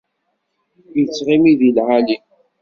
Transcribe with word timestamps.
Ittɣimi 1.01 1.53
di 1.59 1.69
leɛli. 1.75 2.17